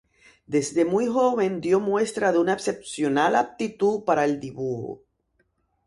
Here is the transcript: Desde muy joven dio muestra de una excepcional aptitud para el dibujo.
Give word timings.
Desde 0.47 0.83
muy 0.83 1.05
joven 1.05 1.61
dio 1.61 1.79
muestra 1.79 2.31
de 2.31 2.39
una 2.39 2.53
excepcional 2.53 3.35
aptitud 3.35 4.03
para 4.03 4.25
el 4.25 4.39
dibujo. 4.39 5.03